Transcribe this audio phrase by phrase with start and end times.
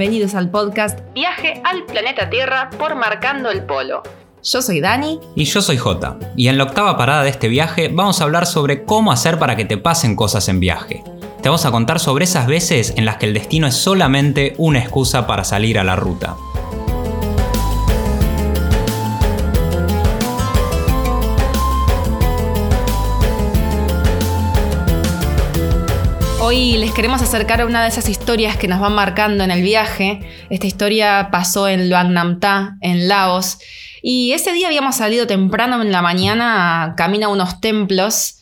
[0.00, 4.02] bienvenidos al podcast Viaje al planeta Tierra por Marcando el Polo.
[4.42, 5.20] Yo soy Dani.
[5.36, 6.18] Y yo soy Jota.
[6.38, 9.56] Y en la octava parada de este viaje vamos a hablar sobre cómo hacer para
[9.56, 11.04] que te pasen cosas en viaje.
[11.42, 14.78] Te vamos a contar sobre esas veces en las que el destino es solamente una
[14.78, 16.34] excusa para salir a la ruta.
[26.50, 29.62] Hoy les queremos acercar a una de esas historias que nos van marcando en el
[29.62, 30.18] viaje.
[30.50, 33.58] Esta historia pasó en Luang Nam Ta, en Laos.
[34.02, 38.40] Y ese día habíamos salido temprano en la mañana, camino a unos templos,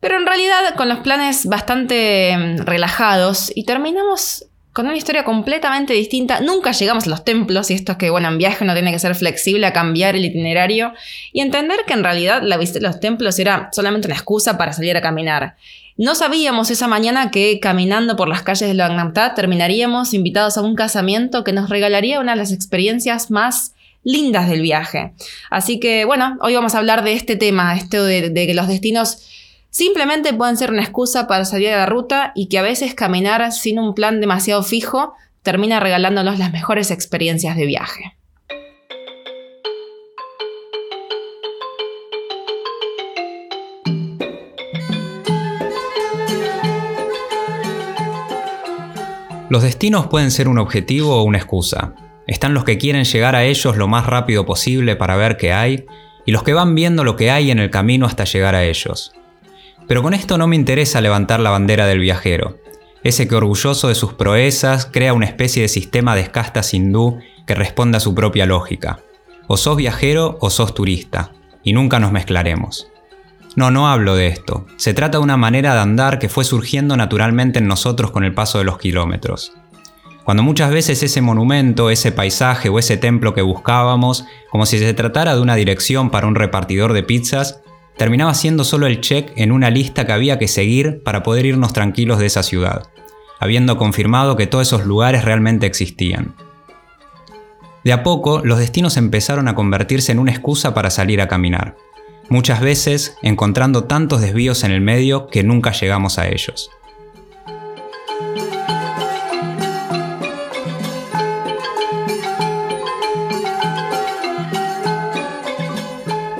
[0.00, 5.92] pero en realidad con los planes bastante mm, relajados y terminamos con una historia completamente
[5.92, 6.40] distinta.
[6.40, 8.98] Nunca llegamos a los templos y esto es que, bueno, en viaje uno tiene que
[8.98, 10.94] ser flexible a cambiar el itinerario
[11.32, 14.72] y entender que en realidad la visita de los templos era solamente una excusa para
[14.72, 15.54] salir a caminar.
[16.00, 20.74] No sabíamos esa mañana que caminando por las calles de Langnam terminaríamos invitados a un
[20.74, 25.12] casamiento que nos regalaría una de las experiencias más lindas del viaje.
[25.50, 28.66] Así que bueno, hoy vamos a hablar de este tema, esto de, de que los
[28.66, 29.28] destinos
[29.68, 33.52] simplemente pueden ser una excusa para salir de la ruta y que a veces caminar
[33.52, 38.16] sin un plan demasiado fijo termina regalándonos las mejores experiencias de viaje.
[49.50, 51.92] Los destinos pueden ser un objetivo o una excusa.
[52.28, 55.86] Están los que quieren llegar a ellos lo más rápido posible para ver qué hay,
[56.24, 59.12] y los que van viendo lo que hay en el camino hasta llegar a ellos.
[59.88, 62.60] Pero con esto no me interesa levantar la bandera del viajero,
[63.02, 67.56] ese que orgulloso de sus proezas crea una especie de sistema de castas hindú que
[67.56, 69.00] responde a su propia lógica.
[69.48, 71.32] O sos viajero o sos turista,
[71.64, 72.86] y nunca nos mezclaremos.
[73.56, 74.66] No, no hablo de esto.
[74.76, 78.32] Se trata de una manera de andar que fue surgiendo naturalmente en nosotros con el
[78.32, 79.52] paso de los kilómetros.
[80.24, 84.94] Cuando muchas veces ese monumento, ese paisaje o ese templo que buscábamos, como si se
[84.94, 87.60] tratara de una dirección para un repartidor de pizzas,
[87.96, 91.72] terminaba siendo solo el check en una lista que había que seguir para poder irnos
[91.72, 92.84] tranquilos de esa ciudad,
[93.40, 96.36] habiendo confirmado que todos esos lugares realmente existían.
[97.82, 101.76] De a poco, los destinos empezaron a convertirse en una excusa para salir a caminar
[102.30, 106.70] muchas veces encontrando tantos desvíos en el medio que nunca llegamos a ellos.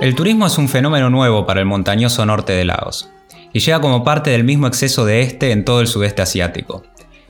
[0.00, 3.10] El turismo es un fenómeno nuevo para el montañoso norte de Laos,
[3.52, 6.84] y llega como parte del mismo exceso de este en todo el sudeste asiático,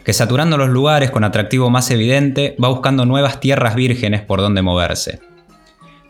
[0.05, 4.63] que saturando los lugares con atractivo más evidente va buscando nuevas tierras vírgenes por donde
[4.63, 5.19] moverse.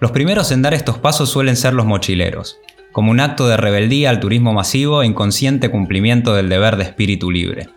[0.00, 2.58] Los primeros en dar estos pasos suelen ser los mochileros,
[2.90, 7.30] como un acto de rebeldía al turismo masivo e inconsciente cumplimiento del deber de espíritu
[7.30, 7.68] libre.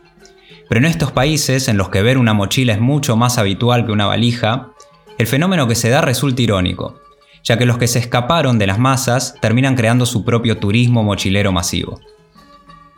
[0.70, 3.92] Pero en estos países, en los que ver una mochila es mucho más habitual que
[3.92, 4.70] una valija,
[5.18, 7.02] el fenómeno que se da resulta irónico,
[7.44, 11.52] ya que los que se escaparon de las masas terminan creando su propio turismo mochilero
[11.52, 12.00] masivo.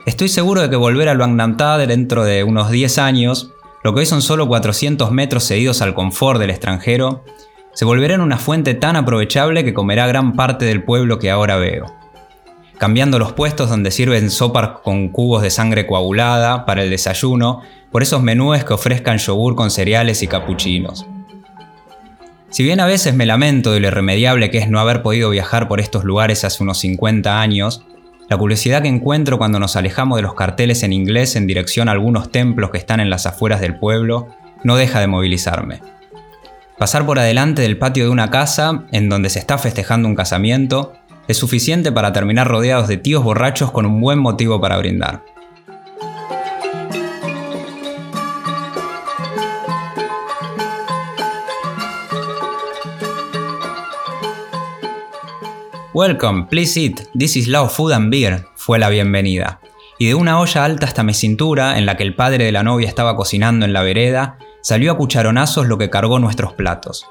[0.05, 1.57] Estoy seguro de que volver a Luang Nam
[1.87, 3.51] dentro de unos 10 años,
[3.83, 7.23] lo que hoy son solo 400 metros cedidos al confort del extranjero,
[7.75, 11.57] se volverá en una fuente tan aprovechable que comerá gran parte del pueblo que ahora
[11.57, 11.85] veo.
[12.77, 18.01] Cambiando los puestos donde sirven sopas con cubos de sangre coagulada para el desayuno por
[18.01, 21.05] esos menúes que ofrezcan yogur con cereales y capuchinos.
[22.49, 25.67] Si bien a veces me lamento de lo irremediable que es no haber podido viajar
[25.67, 27.85] por estos lugares hace unos 50 años,
[28.29, 31.91] la curiosidad que encuentro cuando nos alejamos de los carteles en inglés en dirección a
[31.91, 34.29] algunos templos que están en las afueras del pueblo
[34.63, 35.81] no deja de movilizarme.
[36.77, 40.91] Pasar por adelante del patio de una casa en donde se está festejando un casamiento
[41.25, 45.23] es suficiente para terminar rodeados de tíos borrachos con un buen motivo para brindar.
[55.93, 59.61] Welcome, please eat, this is Lao Food and Beer, fue la bienvenida.
[59.97, 62.63] Y de una olla alta hasta mi cintura, en la que el padre de la
[62.63, 67.05] novia estaba cocinando en la vereda, salió a cucharonazos lo que cargó nuestros platos.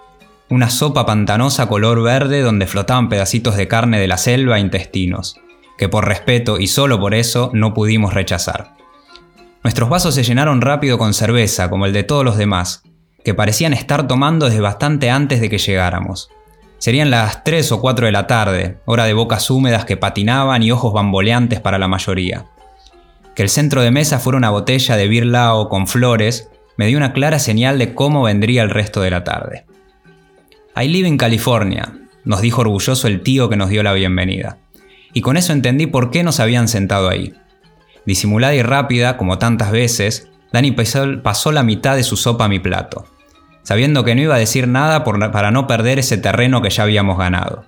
[0.51, 5.37] Una sopa pantanosa color verde donde flotaban pedacitos de carne de la selva e intestinos,
[5.79, 8.75] que por respeto y solo por eso no pudimos rechazar.
[9.63, 12.83] Nuestros vasos se llenaron rápido con cerveza, como el de todos los demás,
[13.25, 16.31] que parecían estar tomando desde bastante antes de que llegáramos.
[16.79, 20.73] Serían las 3 o 4 de la tarde, hora de bocas húmedas que patinaban y
[20.73, 22.47] ojos bamboleantes para la mayoría.
[23.37, 27.13] Que el centro de mesa fuera una botella de birlao con flores me dio una
[27.13, 29.65] clara señal de cómo vendría el resto de la tarde.
[30.77, 31.93] I live in California,
[32.25, 34.59] nos dijo orgulloso el tío que nos dio la bienvenida.
[35.13, 37.35] Y con eso entendí por qué nos habían sentado ahí.
[38.05, 42.59] Disimulada y rápida, como tantas veces, Dani pasó la mitad de su sopa a mi
[42.59, 43.07] plato,
[43.63, 47.19] sabiendo que no iba a decir nada para no perder ese terreno que ya habíamos
[47.19, 47.65] ganado.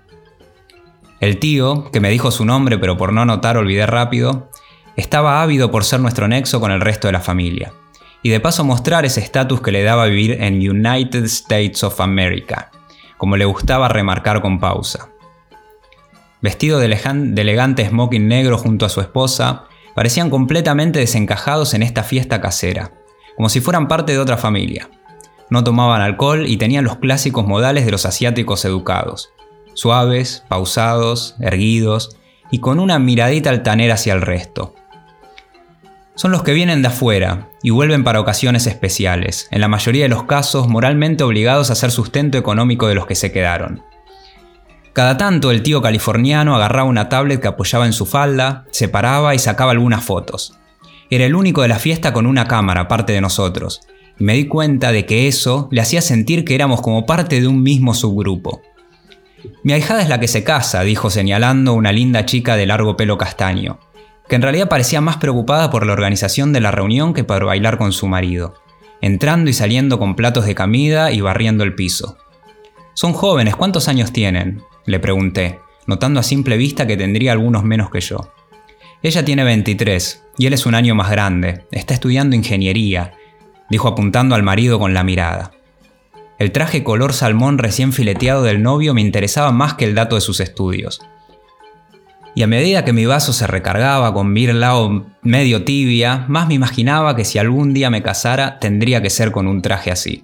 [1.20, 4.50] El tío, que me dijo su nombre pero por no notar olvidé rápido,
[4.96, 7.72] estaba ávido por ser nuestro nexo con el resto de la familia,
[8.26, 12.72] y de paso mostrar ese estatus que le daba vivir en United States of America,
[13.18, 15.10] como le gustaba remarcar con pausa.
[16.42, 22.40] Vestido de elegante smoking negro junto a su esposa, parecían completamente desencajados en esta fiesta
[22.40, 22.90] casera,
[23.36, 24.90] como si fueran parte de otra familia.
[25.48, 29.30] No tomaban alcohol y tenían los clásicos modales de los asiáticos educados,
[29.74, 32.16] suaves, pausados, erguidos
[32.50, 34.74] y con una miradita altanera hacia el resto.
[36.16, 40.08] Son los que vienen de afuera y vuelven para ocasiones especiales, en la mayoría de
[40.08, 43.82] los casos moralmente obligados a hacer sustento económico de los que se quedaron.
[44.92, 49.34] Cada tanto el tío californiano agarraba una tablet que apoyaba en su falda, se paraba
[49.34, 50.56] y sacaba algunas fotos.
[51.10, 53.80] Era el único de la fiesta con una cámara, aparte de nosotros,
[54.16, 57.48] y me di cuenta de que eso le hacía sentir que éramos como parte de
[57.48, 58.62] un mismo subgrupo.
[59.64, 63.18] Mi ahijada es la que se casa, dijo señalando una linda chica de largo pelo
[63.18, 63.80] castaño,
[64.28, 67.78] que en realidad parecía más preocupada por la organización de la reunión que por bailar
[67.78, 68.54] con su marido,
[69.00, 72.18] entrando y saliendo con platos de comida y barriendo el piso.
[72.94, 74.62] Son jóvenes, ¿cuántos años tienen?
[74.84, 78.30] Le pregunté, notando a simple vista que tendría algunos menos que yo.
[79.02, 83.12] Ella tiene 23, y él es un año más grande, está estudiando ingeniería,
[83.70, 85.52] dijo apuntando al marido con la mirada.
[86.38, 90.20] El traje color salmón recién fileteado del novio me interesaba más que el dato de
[90.20, 91.00] sus estudios.
[92.36, 97.16] Y a medida que mi vaso se recargaba con birlao medio tibia, más me imaginaba
[97.16, 100.22] que si algún día me casara tendría que ser con un traje así.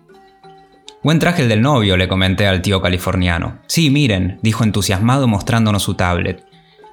[1.03, 3.61] Buen traje el del novio, le comenté al tío californiano.
[3.67, 6.45] Sí, miren, dijo entusiasmado mostrándonos su tablet.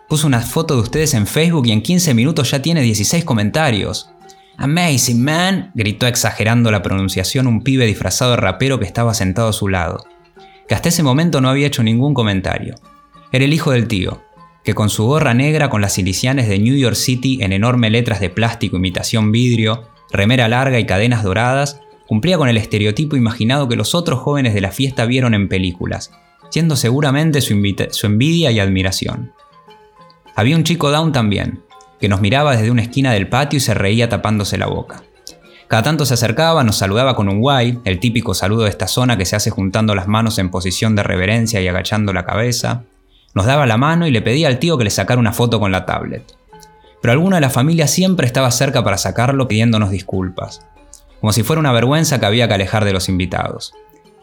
[0.07, 4.12] Puso una foto de ustedes en Facebook y en 15 minutos ya tiene 16 comentarios.
[4.56, 9.54] Amazing, man, gritó exagerando la pronunciación un pibe disfrazado de rapero que estaba sentado a
[9.54, 10.06] su lado,
[10.69, 12.75] que hasta ese momento no había hecho ningún comentario.
[13.33, 14.24] Era el hijo del tío,
[14.69, 18.19] que con su gorra negra con las silicianes de New York City en enormes letras
[18.19, 23.75] de plástico imitación vidrio, remera larga y cadenas doradas, Cumplía con el estereotipo imaginado que
[23.75, 26.12] los otros jóvenes de la fiesta vieron en películas,
[26.50, 29.31] siendo seguramente su, envidia y admiración.
[30.36, 31.63] Había un chico down también,
[32.00, 35.04] que nos miraba desde una esquina del patio y se reía tapándose la boca.
[35.68, 39.16] Cada tanto se acercaba, nos saludaba con un guay, el típico saludo de esta zona
[39.16, 42.86] que se hace juntando las manos en posición de reverencia y agachando la cabeza.
[43.34, 45.72] Nos daba la mano y le pedía al tío que le sacara una foto con
[45.72, 46.36] la tablet.
[47.02, 50.62] Pero alguna de la familia siempre estaba cerca para sacarlo pidiéndonos disculpas
[51.20, 53.74] como si fuera una vergüenza que había que alejar de los invitados.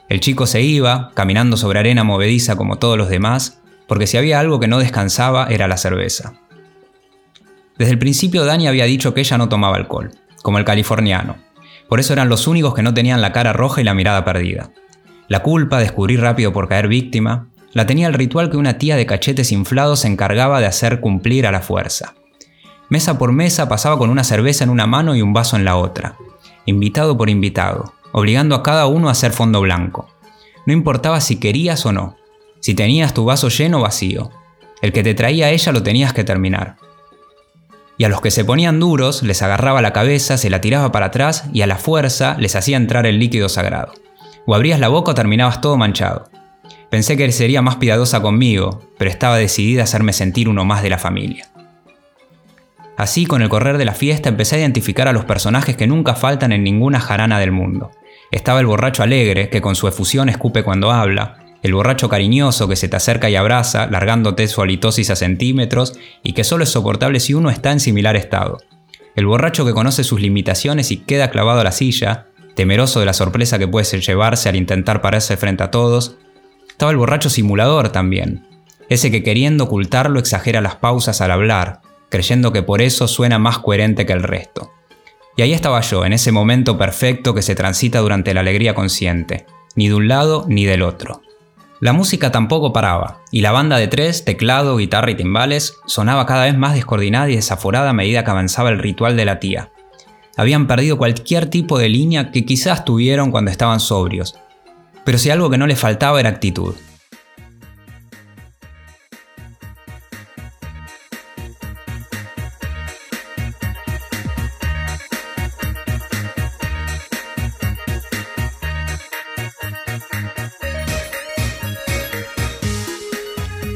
[0.08, 4.40] El chico se iba, caminando sobre arena movediza como todos los demás, porque si había
[4.40, 6.34] algo que no descansaba era la cerveza.
[7.76, 10.12] Desde el principio Dani había dicho que ella no tomaba alcohol,
[10.42, 11.36] como el californiano.
[11.88, 14.70] Por eso eran los únicos que no tenían la cara roja y la mirada perdida.
[15.28, 19.04] La culpa, descubrir rápido por caer víctima, la tenía el ritual que una tía de
[19.04, 22.14] cachetes inflados se encargaba de hacer cumplir a la fuerza.
[22.88, 25.76] Mesa por mesa pasaba con una cerveza en una mano y un vaso en la
[25.76, 26.16] otra,
[26.64, 30.08] invitado por invitado, obligando a cada uno a hacer fondo blanco.
[30.64, 32.16] No importaba si querías o no,
[32.60, 34.30] si tenías tu vaso lleno o vacío,
[34.80, 36.76] el que te traía a ella lo tenías que terminar.
[37.98, 41.06] Y a los que se ponían duros les agarraba la cabeza, se la tiraba para
[41.06, 43.92] atrás y a la fuerza les hacía entrar el líquido sagrado.
[44.46, 46.30] O abrías la boca o terminabas todo manchado.
[46.96, 50.88] Pensé que sería más piadosa conmigo, pero estaba decidida a hacerme sentir uno más de
[50.88, 51.46] la familia.
[52.96, 56.14] Así, con el correr de la fiesta, empecé a identificar a los personajes que nunca
[56.14, 57.90] faltan en ninguna jarana del mundo.
[58.30, 62.76] Estaba el borracho alegre, que con su efusión escupe cuando habla, el borracho cariñoso que
[62.76, 67.20] se te acerca y abraza, largándote su halitosis a centímetros y que solo es soportable
[67.20, 68.56] si uno está en similar estado.
[69.16, 73.12] El borracho que conoce sus limitaciones y queda clavado a la silla, temeroso de la
[73.12, 76.16] sorpresa que puede llevarse al intentar pararse frente a todos.
[76.76, 78.46] Estaba el borracho simulador también,
[78.90, 81.80] ese que queriendo ocultarlo exagera las pausas al hablar,
[82.10, 84.72] creyendo que por eso suena más coherente que el resto.
[85.38, 89.46] Y ahí estaba yo, en ese momento perfecto que se transita durante la alegría consciente,
[89.74, 91.22] ni de un lado ni del otro.
[91.80, 96.44] La música tampoco paraba, y la banda de tres, teclado, guitarra y timbales, sonaba cada
[96.44, 99.70] vez más descoordinada y desaforada a medida que avanzaba el ritual de la tía.
[100.36, 104.36] Habían perdido cualquier tipo de línea que quizás tuvieron cuando estaban sobrios,
[105.06, 106.74] pero si algo que no les faltaba era actitud.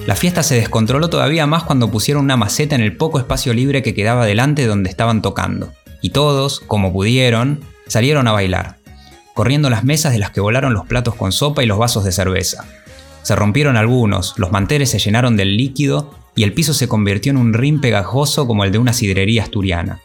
[0.04, 3.84] La fiesta se descontroló todavía más cuando pusieron una maceta en el poco espacio libre
[3.84, 5.72] que quedaba delante de donde estaban tocando.
[6.02, 8.79] y todos, como pudieron, salieron a bailar,
[9.40, 12.12] corriendo las mesas de las que volaron los platos con sopa y los vasos de
[12.12, 12.66] cerveza.
[13.23, 17.38] Se rompieron algunos, los manteles se llenaron del líquido y el piso se convirtió en
[17.38, 20.00] un rin pegajoso como el de una sidrería asturiana.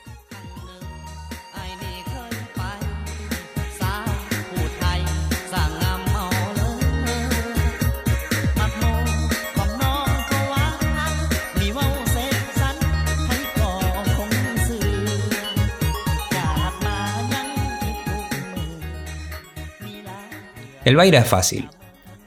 [20.86, 21.68] El baile es fácil.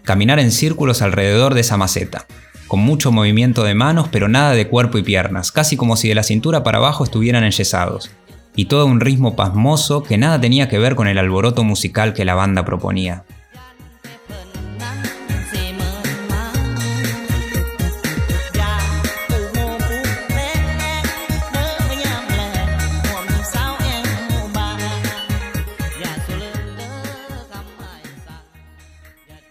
[0.03, 2.27] Caminar en círculos alrededor de esa maceta,
[2.67, 6.17] con mucho movimiento de manos pero nada de cuerpo y piernas, casi como si de
[6.17, 8.11] la cintura para abajo estuvieran enyesados,
[8.57, 12.25] y todo un ritmo pasmoso que nada tenía que ver con el alboroto musical que
[12.25, 13.23] la banda proponía.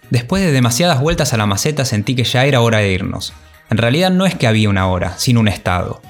[0.10, 3.34] Después de demasiadas vueltas a la maceta sentí que ya era hora de irnos.
[3.70, 6.02] En realidad no es que había una hora, sino un estado.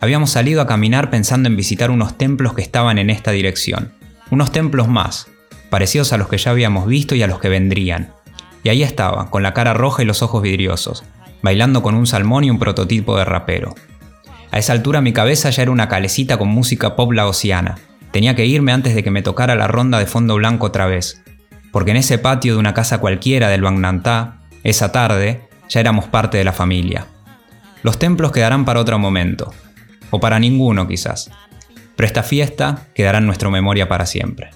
[0.00, 3.92] Habíamos salido a caminar pensando en visitar unos templos que estaban en esta dirección.
[4.30, 5.28] Unos templos más,
[5.68, 8.12] parecidos a los que ya habíamos visto y a los que vendrían.
[8.64, 11.04] Y ahí estaba, con la cara roja y los ojos vidriosos,
[11.42, 13.74] bailando con un salmón y un prototipo de rapero.
[14.50, 17.78] A esa altura mi cabeza ya era una calecita con música pop laosiana.
[18.10, 21.22] Tenía que irme antes de que me tocara la ronda de fondo blanco otra vez,
[21.72, 26.38] porque en ese patio de una casa cualquiera del Nantá, esa tarde, ya éramos parte
[26.38, 27.06] de la familia.
[27.82, 29.54] Los templos quedarán para otro momento,
[30.10, 31.30] o para ninguno quizás,
[31.96, 34.50] pero esta fiesta quedará en nuestra memoria para siempre.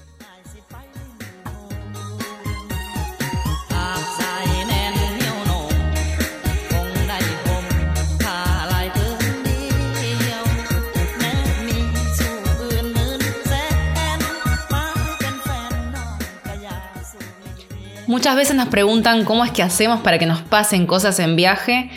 [18.24, 21.90] Muchas veces nos preguntan cómo es que hacemos para que nos pasen cosas en viaje.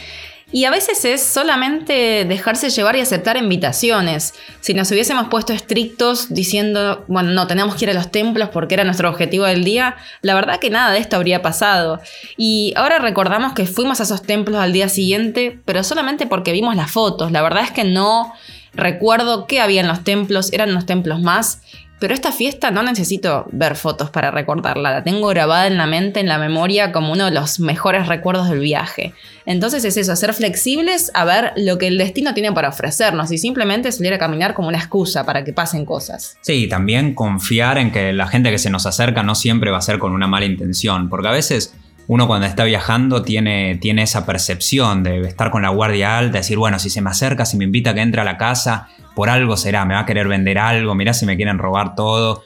[0.51, 4.33] Y a veces es solamente dejarse llevar y aceptar invitaciones.
[4.59, 8.73] Si nos hubiésemos puesto estrictos diciendo, bueno, no, tenemos que ir a los templos porque
[8.73, 12.01] era nuestro objetivo del día, la verdad que nada de esto habría pasado.
[12.35, 16.75] Y ahora recordamos que fuimos a esos templos al día siguiente, pero solamente porque vimos
[16.75, 17.31] las fotos.
[17.31, 18.33] La verdad es que no
[18.73, 21.61] recuerdo qué había en los templos, eran los templos más.
[21.99, 26.19] Pero esta fiesta no necesito ver fotos para recordarla, la tengo grabada en la mente,
[26.19, 29.13] en la memoria, como uno de los mejores recuerdos del viaje.
[29.45, 33.39] Entonces es eso, ser flexibles a ver lo que el destino tiene para ofrecernos y
[33.39, 36.37] simplemente salir a caminar como una excusa para que pasen cosas.
[36.41, 39.81] Sí, también confiar en que la gente que se nos acerca no siempre va a
[39.81, 41.73] ser con una mala intención, porque a veces
[42.07, 46.57] uno cuando está viajando tiene, tiene esa percepción de estar con la guardia alta, decir,
[46.57, 49.29] bueno, si se me acerca, si me invita a que entre a la casa, por
[49.29, 52.43] algo será, me va a querer vender algo, mirá si me quieren robar todo.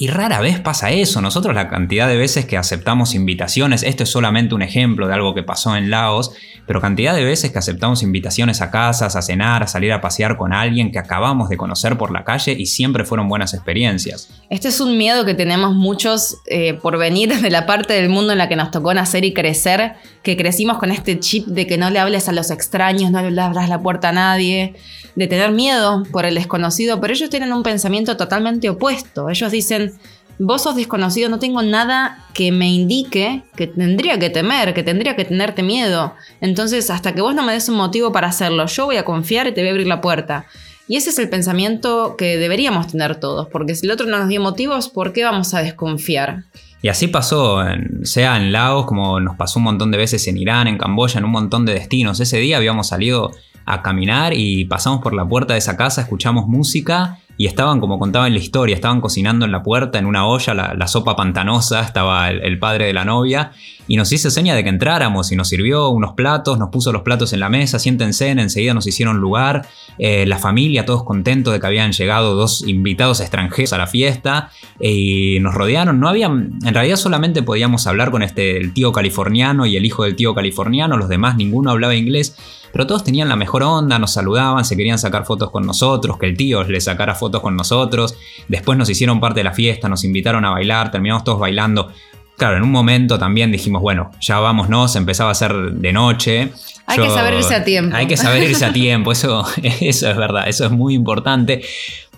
[0.00, 1.20] Y rara vez pasa eso.
[1.20, 5.34] Nosotros la cantidad de veces que aceptamos invitaciones, esto es solamente un ejemplo de algo
[5.34, 6.30] que pasó en Laos,
[6.68, 10.36] pero cantidad de veces que aceptamos invitaciones a casas, a cenar, a salir a pasear
[10.36, 14.30] con alguien que acabamos de conocer por la calle y siempre fueron buenas experiencias.
[14.50, 18.30] Este es un miedo que tenemos muchos eh, por venir de la parte del mundo
[18.30, 19.94] en la que nos tocó nacer y crecer,
[20.28, 23.40] que crecimos con este chip de que no le hables a los extraños, no le
[23.40, 24.74] abras la puerta a nadie,
[25.14, 29.30] de tener miedo por el desconocido, pero ellos tienen un pensamiento totalmente opuesto.
[29.30, 29.94] Ellos dicen,
[30.38, 35.16] vos sos desconocido, no tengo nada que me indique que tendría que temer, que tendría
[35.16, 36.12] que tenerte miedo.
[36.42, 39.46] Entonces, hasta que vos no me des un motivo para hacerlo, yo voy a confiar
[39.46, 40.44] y te voy a abrir la puerta.
[40.88, 44.28] Y ese es el pensamiento que deberíamos tener todos, porque si el otro no nos
[44.28, 46.44] dio motivos, ¿por qué vamos a desconfiar?
[46.80, 47.60] Y así pasó,
[48.02, 51.24] sea en Laos, como nos pasó un montón de veces en Irán, en Camboya, en
[51.24, 52.20] un montón de destinos.
[52.20, 53.32] Ese día habíamos salido
[53.64, 57.98] a caminar y pasamos por la puerta de esa casa, escuchamos música y estaban, como
[57.98, 61.82] contaban en la historia, estaban cocinando en la puerta, en una olla, la, sopa pantanosa,
[61.82, 63.52] estaba el, padre de la novia,
[63.88, 67.02] y nos hizo seña de que entráramos y nos sirvió unos platos, nos puso los
[67.02, 69.66] platos en la mesa, siéntense, enseguida nos hicieron lugar,
[69.98, 74.50] eh, la familia, todos contentos de que habían llegado dos invitados extranjeros a la fiesta,
[74.78, 79.66] y nos rodearon, no había, en realidad solamente podíamos hablar con este, el tío californiano
[79.66, 82.36] y el hijo del tío californiano, los demás ninguno hablaba inglés,
[82.72, 86.26] pero todos tenían la mejor onda, nos saludaban, se querían sacar fotos con nosotros, que
[86.26, 88.14] el tío les sacara fotos con nosotros.
[88.48, 91.90] Después nos hicieron parte de la fiesta, nos invitaron a bailar, terminamos todos bailando.
[92.38, 96.52] Claro, en un momento también dijimos, bueno, ya vámonos, empezaba a ser de noche.
[96.86, 97.96] Hay que saber irse a tiempo.
[97.96, 101.62] Hay que saber irse a tiempo, eso, eso es verdad, eso es muy importante.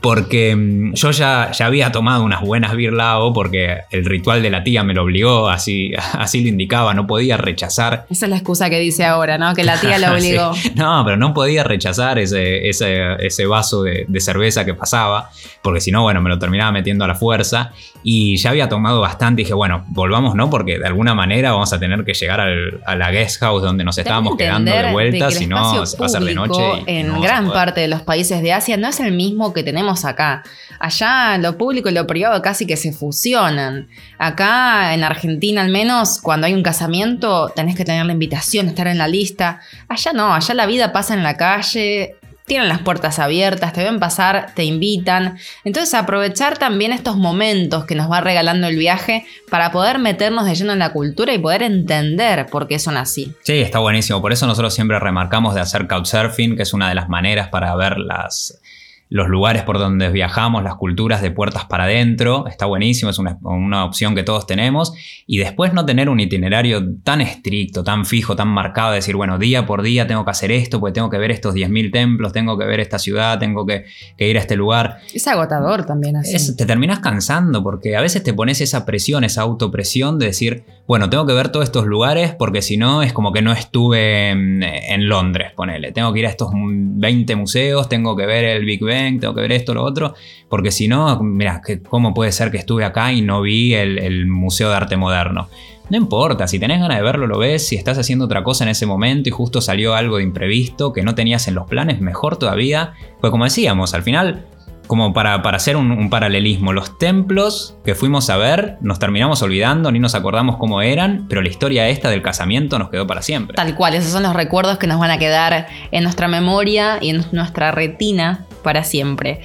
[0.01, 4.65] Porque mm, yo ya, ya había tomado unas buenas birlao porque el ritual de la
[4.65, 8.07] tía me lo obligó, así, así lo indicaba, no podía rechazar.
[8.11, 9.55] Esa es la excusa que dice ahora, ¿no?
[9.55, 10.53] Que la tía lo obligó.
[10.75, 15.31] No, pero no podía rechazar ese, ese, ese vaso de, de, cerveza que pasaba,
[15.63, 19.01] porque si no, bueno, me lo terminaba metiendo a la fuerza y ya había tomado
[19.01, 20.49] bastante y dije, bueno, volvamos, ¿no?
[20.49, 23.85] Porque de alguna manera vamos a tener que llegar al, a la guest house donde
[23.85, 26.63] nos estábamos quedando de vuelta, si no, va a hacer de noche.
[26.87, 30.43] en gran parte de los países de Asia no es el mismo que tenemos acá.
[30.79, 33.89] Allá lo público y lo privado casi que se fusionan.
[34.19, 38.87] Acá en Argentina al menos, cuando hay un casamiento, tenés que tener la invitación, estar
[38.87, 39.61] en la lista.
[39.89, 42.17] Allá no, allá la vida pasa en la calle,
[42.51, 45.39] tienen las puertas abiertas, te ven pasar, te invitan.
[45.63, 50.57] Entonces aprovechar también estos momentos que nos va regalando el viaje para poder meternos de
[50.57, 53.33] lleno en la cultura y poder entender por qué son así.
[53.45, 54.21] Sí, está buenísimo.
[54.21, 57.73] Por eso nosotros siempre remarcamos de hacer couchsurfing, que es una de las maneras para
[57.77, 58.61] ver las
[59.11, 63.85] los lugares por donde viajamos, las culturas de puertas para adentro, está buenísimo, es una,
[63.85, 64.95] opción que todos tenemos,
[65.27, 69.67] y después no tener un itinerario tan estricto, tan fijo, tan marcado, decir, bueno, día
[69.67, 72.65] por día tengo que hacer esto, porque tengo que ver estos 10.000 templos, tengo que
[72.67, 73.85] ver esta ciudad, tengo que,
[74.19, 74.99] ir a este lugar.
[75.13, 76.57] Es agotador también así.
[76.57, 81.09] te terminas cansando, porque a veces te pones esa presión, esa autopresión de decir, bueno,
[81.09, 85.09] tengo que ver todos estos lugares, porque si no es como que no estuve en,
[85.09, 89.21] Londres, ponele, tengo que ir a estos 20 museos, tengo que ver el Big Ben,
[89.21, 90.15] tengo que ver esto, lo otro,
[90.49, 94.69] porque si no, mira, ¿cómo puede ser que estuve acá y no vi el, Museo
[94.69, 95.49] de Arte Moderno?
[95.91, 98.71] No importa, si tenés ganas de verlo, lo ves, si estás haciendo otra cosa en
[98.71, 102.37] ese momento y justo salió algo de imprevisto que no tenías en los planes, mejor
[102.37, 102.95] todavía.
[103.21, 104.45] Pues como decíamos, al final
[104.91, 109.93] como para, para hacer un, paralelismo, los templos que fuimos a ver nos terminamos olvidando,
[109.93, 113.55] ni nos acordamos cómo eran, pero la historia esta del casamiento nos quedó para siempre.
[113.55, 117.11] Tal cual, esos son los recuerdos que nos van a quedar en nuestra memoria y
[117.11, 119.43] en nuestra retina para siempre.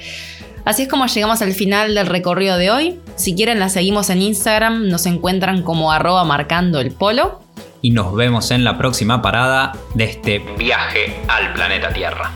[0.64, 2.98] Así es como llegamos al final del recorrido de hoy.
[3.14, 7.38] Si quieren la seguimos en Instagram, nos encuentran como arroba marcando el polo.
[7.82, 12.32] Y nos vemos en la próxima parada de este viaje al planeta Tierra.